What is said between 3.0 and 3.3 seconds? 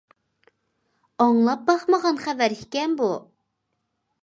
بۇ.